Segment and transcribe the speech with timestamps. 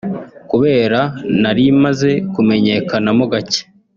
[0.49, 0.99] Kubera
[1.41, 3.61] nari maze kumenyekanamo gake